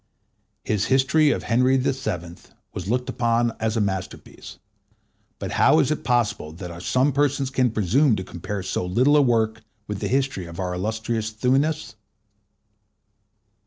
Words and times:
His 0.63 0.85
History 0.85 1.29
of 1.29 1.43
Henry 1.43 1.77
VII. 1.77 2.33
was 2.73 2.87
looked 2.89 3.07
upon 3.07 3.55
as 3.59 3.77
a 3.77 3.79
masterpiece, 3.79 4.57
but 5.37 5.51
how 5.51 5.77
is 5.77 5.91
it 5.91 6.03
possible 6.03 6.51
that 6.53 6.81
some 6.81 7.13
persons 7.13 7.51
can 7.51 7.69
presume 7.69 8.15
to 8.15 8.23
compare 8.23 8.63
so 8.63 8.83
little 8.83 9.15
a 9.15 9.21
work 9.21 9.61
with 9.85 9.99
the 9.99 10.07
history 10.07 10.47
of 10.47 10.59
our 10.59 10.73
illustrious 10.73 11.29
Thuanus? 11.29 11.93